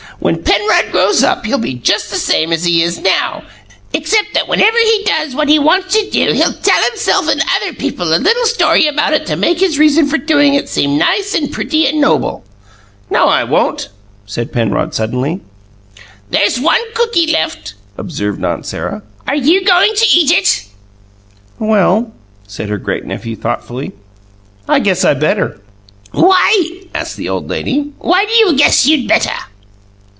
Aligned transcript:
When 0.19 0.43
Penrod 0.43 0.91
grows 0.91 1.23
up 1.23 1.45
he'll 1.47 1.57
be 1.57 1.73
just 1.73 2.11
the 2.11 2.15
same 2.17 2.53
as 2.53 2.63
he 2.63 2.83
is 2.83 2.99
now, 2.99 3.43
except 3.91 4.35
that 4.35 4.47
whenever 4.47 4.77
he 4.77 5.03
does 5.03 5.33
what 5.33 5.49
he 5.49 5.57
wants 5.57 5.95
to 5.99 6.09
do 6.11 6.33
he'll 6.33 6.53
tell 6.53 6.79
himself 6.83 7.27
and 7.27 7.41
other 7.57 7.73
people 7.73 8.13
a 8.13 8.19
little 8.19 8.45
story 8.45 8.85
about 8.85 9.13
it 9.13 9.25
to 9.25 9.35
make 9.35 9.59
his 9.59 9.79
reason 9.79 10.05
for 10.05 10.19
doing 10.19 10.53
it 10.53 10.69
seem 10.69 10.95
nice 10.95 11.33
and 11.33 11.51
pretty 11.51 11.87
and 11.87 11.99
noble." 11.99 12.43
"No, 13.09 13.29
I 13.29 13.43
won't!" 13.43 13.89
said 14.27 14.53
Penrod 14.53 14.93
suddenly. 14.93 15.39
"There's 16.29 16.59
one 16.59 16.81
cookie 16.93 17.31
left," 17.31 17.73
observed 17.97 18.45
Aunt 18.45 18.67
Sarah. 18.67 19.01
"Are 19.27 19.33
you 19.35 19.65
going 19.65 19.95
to 19.95 20.05
eat 20.13 20.29
it?" 20.29 20.65
"Well," 21.57 22.11
said 22.45 22.69
her 22.69 22.77
great 22.77 23.05
nephew, 23.05 23.35
thoughtfully, 23.35 23.93
"I 24.69 24.81
guess 24.81 25.03
I 25.03 25.15
better." 25.15 25.59
"Why?" 26.11 26.83
asked 26.93 27.17
the 27.17 27.29
old 27.29 27.49
lady. 27.49 27.91
"Why 27.97 28.25
do 28.25 28.33
you 28.33 28.55
guess 28.55 28.85
you'd 28.85 29.07
'better'?" 29.07 29.31